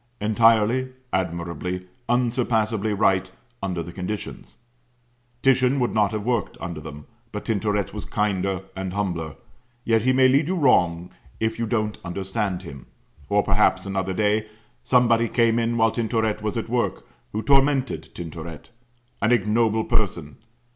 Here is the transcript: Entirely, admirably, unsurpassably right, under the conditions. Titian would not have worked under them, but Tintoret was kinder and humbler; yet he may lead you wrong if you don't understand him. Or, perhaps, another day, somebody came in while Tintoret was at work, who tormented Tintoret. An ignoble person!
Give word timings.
Entirely, 0.19 0.89
admirably, 1.13 1.85
unsurpassably 2.09 2.91
right, 2.91 3.31
under 3.61 3.83
the 3.83 3.91
conditions. 3.93 4.57
Titian 5.43 5.79
would 5.79 5.93
not 5.93 6.11
have 6.11 6.25
worked 6.25 6.57
under 6.59 6.81
them, 6.81 7.05
but 7.31 7.45
Tintoret 7.45 7.93
was 7.93 8.05
kinder 8.05 8.63
and 8.75 8.93
humbler; 8.93 9.35
yet 9.85 10.01
he 10.01 10.11
may 10.11 10.27
lead 10.27 10.47
you 10.47 10.55
wrong 10.55 11.11
if 11.39 11.59
you 11.59 11.67
don't 11.67 11.99
understand 12.03 12.63
him. 12.63 12.87
Or, 13.29 13.43
perhaps, 13.43 13.85
another 13.85 14.13
day, 14.13 14.47
somebody 14.83 15.29
came 15.29 15.59
in 15.59 15.77
while 15.77 15.91
Tintoret 15.91 16.41
was 16.41 16.57
at 16.57 16.67
work, 16.67 17.05
who 17.31 17.43
tormented 17.43 18.09
Tintoret. 18.15 18.71
An 19.21 19.31
ignoble 19.31 19.83
person! 19.83 20.37